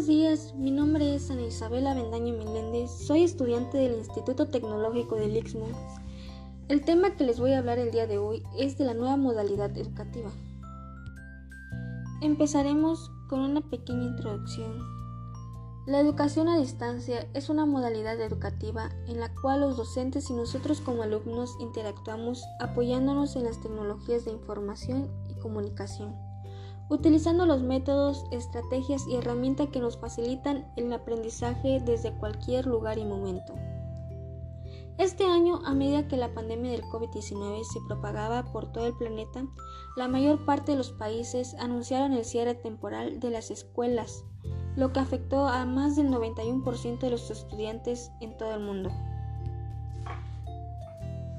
[0.00, 5.36] Buenos días, mi nombre es Ana Isabela Bendaño Meléndez, soy estudiante del Instituto Tecnológico del
[5.36, 5.66] Istmo.
[6.68, 9.18] El tema que les voy a hablar el día de hoy es de la nueva
[9.18, 10.30] modalidad educativa.
[12.22, 14.72] Empezaremos con una pequeña introducción.
[15.86, 20.80] La educación a distancia es una modalidad educativa en la cual los docentes y nosotros
[20.80, 26.29] como alumnos interactuamos apoyándonos en las tecnologías de información y comunicación
[26.90, 33.04] utilizando los métodos, estrategias y herramientas que nos facilitan el aprendizaje desde cualquier lugar y
[33.04, 33.54] momento.
[34.98, 39.46] Este año, a medida que la pandemia del COVID-19 se propagaba por todo el planeta,
[39.96, 44.24] la mayor parte de los países anunciaron el cierre temporal de las escuelas,
[44.76, 48.90] lo que afectó a más del 91% de los estudiantes en todo el mundo.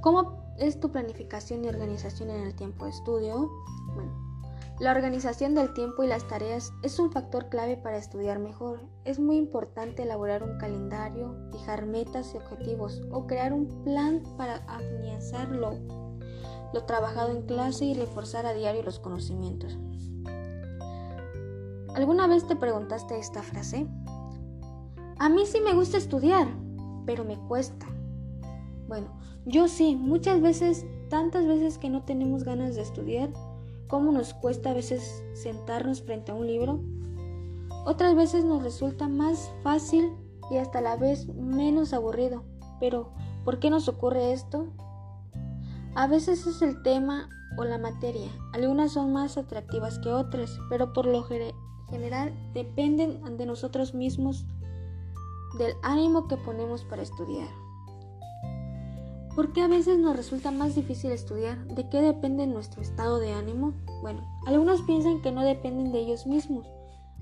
[0.00, 3.50] ¿Cómo es tu planificación y organización en el tiempo de estudio?
[4.82, 8.80] La organización del tiempo y las tareas es un factor clave para estudiar mejor.
[9.04, 14.56] Es muy importante elaborar un calendario, fijar metas y objetivos o crear un plan para
[14.66, 15.78] afianzar lo,
[16.74, 19.78] lo trabajado en clase y reforzar a diario los conocimientos.
[21.94, 23.86] ¿Alguna vez te preguntaste esta frase?
[25.16, 26.48] A mí sí me gusta estudiar,
[27.06, 27.86] pero me cuesta.
[28.88, 33.30] Bueno, yo sí, muchas veces, tantas veces que no tenemos ganas de estudiar,
[33.88, 36.80] cómo nos cuesta a veces sentarnos frente a un libro.
[37.84, 40.12] Otras veces nos resulta más fácil
[40.50, 42.44] y hasta la vez menos aburrido.
[42.80, 43.12] Pero,
[43.44, 44.66] ¿por qué nos ocurre esto?
[45.94, 48.30] A veces es el tema o la materia.
[48.52, 54.46] Algunas son más atractivas que otras, pero por lo general dependen de nosotros mismos,
[55.58, 57.61] del ánimo que ponemos para estudiar.
[59.34, 61.64] ¿Por qué a veces nos resulta más difícil estudiar?
[61.66, 63.72] ¿De qué depende nuestro estado de ánimo?
[64.02, 66.68] Bueno, algunos piensan que no dependen de ellos mismos.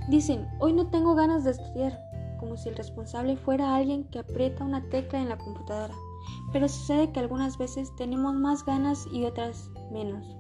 [0.09, 2.01] Dicen, hoy no tengo ganas de estudiar,
[2.41, 5.95] como si el responsable fuera alguien que aprieta una tecla en la computadora.
[6.53, 10.37] Pero sucede que algunas veces tenemos más ganas y otras menos.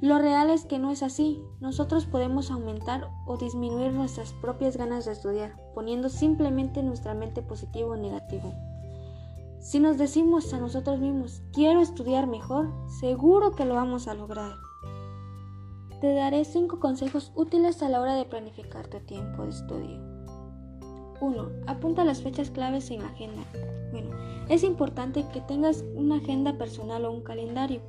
[0.00, 1.42] Lo real es que no es así.
[1.60, 7.90] Nosotros podemos aumentar o disminuir nuestras propias ganas de estudiar, poniendo simplemente nuestra mente positivo
[7.90, 8.50] o negativo.
[9.60, 14.54] Si nos decimos a nosotros mismos, quiero estudiar mejor, seguro que lo vamos a lograr.
[16.00, 20.00] Te daré 5 consejos útiles a la hora de planificar tu tiempo de estudio.
[21.20, 21.48] 1.
[21.66, 23.42] Apunta las fechas claves en la agenda.
[23.92, 24.16] Bueno,
[24.48, 27.82] es importante que tengas una agenda personal o un calendario,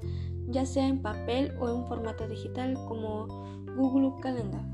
[0.49, 3.27] ya sea en papel o en formato digital como
[3.77, 4.65] Google Calendar.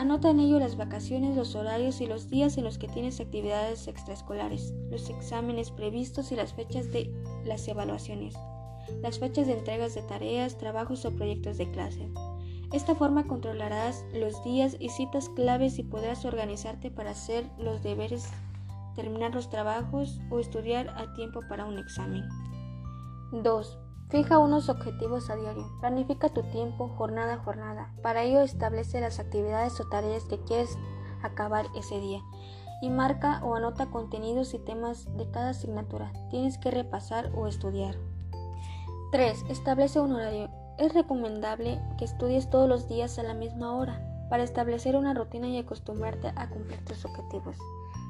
[0.00, 3.86] Anota en ello las vacaciones, los horarios y los días en los que tienes actividades
[3.86, 7.12] extraescolares, los exámenes previstos y las fechas de
[7.44, 8.34] las evaluaciones,
[9.02, 12.08] las fechas de entregas de tareas, trabajos o proyectos de clase.
[12.72, 18.26] Esta forma controlarás los días y citas claves y podrás organizarte para hacer los deberes,
[18.96, 22.26] terminar los trabajos o estudiar a tiempo para un examen.
[23.32, 23.78] 2.
[24.10, 25.70] Fija unos objetivos a diario.
[25.78, 27.92] Planifica tu tiempo jornada a jornada.
[28.02, 30.76] Para ello establece las actividades o tareas que quieres
[31.22, 32.20] acabar ese día
[32.82, 36.12] y marca o anota contenidos y temas de cada asignatura.
[36.28, 37.94] Tienes que repasar o estudiar.
[39.12, 39.44] 3.
[39.48, 40.50] Establece un horario.
[40.78, 45.46] Es recomendable que estudies todos los días a la misma hora para establecer una rutina
[45.46, 47.56] y acostumbrarte a cumplir tus objetivos.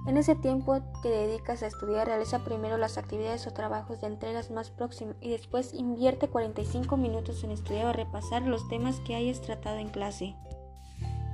[0.07, 4.51] En ese tiempo que dedicas a estudiar, realiza primero las actividades o trabajos de entregas
[4.51, 9.43] más próximos y después invierte 45 minutos en estudiar o repasar los temas que hayas
[9.43, 10.35] tratado en clase.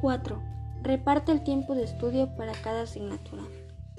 [0.00, 0.42] 4.
[0.82, 3.42] Reparte el tiempo de estudio para cada asignatura.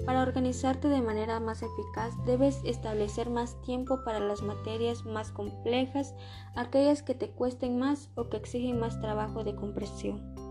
[0.04, 6.14] Para organizarte de manera más eficaz, debes establecer más tiempo para las materias más complejas,
[6.54, 10.47] aquellas que te cuesten más o que exigen más trabajo de compresión.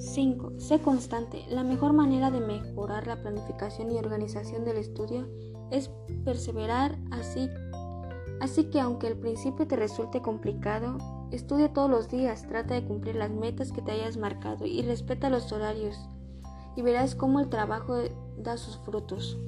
[0.00, 0.54] 5.
[0.58, 1.44] Sé constante.
[1.50, 5.28] La mejor manera de mejorar la planificación y organización del estudio
[5.70, 5.90] es
[6.24, 7.50] perseverar así.
[8.40, 10.96] Así que aunque al principio te resulte complicado,
[11.30, 15.28] estudia todos los días, trata de cumplir las metas que te hayas marcado y respeta
[15.28, 16.08] los horarios
[16.76, 17.98] y verás cómo el trabajo
[18.38, 19.38] da sus frutos.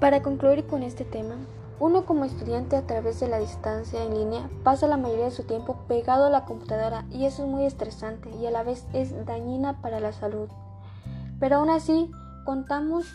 [0.00, 1.34] Para concluir con este tema,
[1.80, 5.44] uno como estudiante a través de la distancia en línea pasa la mayoría de su
[5.44, 9.24] tiempo pegado a la computadora y eso es muy estresante y a la vez es
[9.26, 10.48] dañina para la salud.
[11.38, 12.10] Pero aún así
[12.44, 13.06] contamos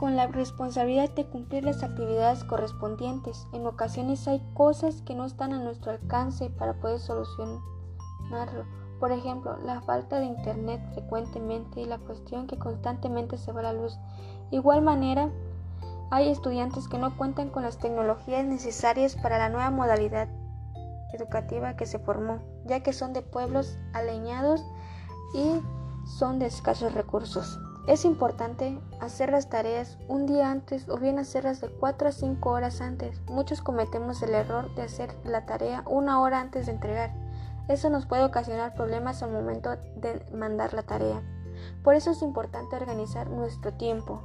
[0.00, 3.46] con la responsabilidad de cumplir las actividades correspondientes.
[3.52, 7.62] En ocasiones hay cosas que no están a nuestro alcance para poder solucionarlo.
[8.98, 13.72] Por ejemplo, la falta de internet frecuentemente y la cuestión que constantemente se va la
[13.72, 13.96] luz.
[14.50, 15.30] igual manera,
[16.12, 20.28] hay estudiantes que no cuentan con las tecnologías necesarias para la nueva modalidad
[21.14, 24.62] educativa que se formó, ya que son de pueblos aleñados
[25.32, 25.62] y
[26.04, 27.58] son de escasos recursos.
[27.86, 32.50] Es importante hacer las tareas un día antes o bien hacerlas de 4 a 5
[32.50, 33.22] horas antes.
[33.28, 37.10] Muchos cometemos el error de hacer la tarea una hora antes de entregar.
[37.68, 41.22] Eso nos puede ocasionar problemas al momento de mandar la tarea.
[41.82, 44.20] Por eso es importante organizar nuestro tiempo.